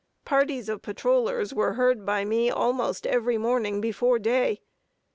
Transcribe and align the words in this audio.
Parties 0.25 0.67
of 0.67 0.81
patrollers 0.81 1.53
were 1.53 1.73
heard 1.73 2.07
by 2.07 2.25
me 2.25 2.49
almost 2.49 3.05
every 3.05 3.37
morning 3.37 3.79
before 3.79 4.17
day. 4.17 4.61